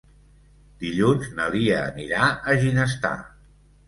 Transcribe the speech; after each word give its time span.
Dilluns 0.83 1.27
na 1.39 1.45
Lia 1.55 1.75
anirà 1.81 2.23
a 2.31 2.57
Ginestar. 2.65 3.13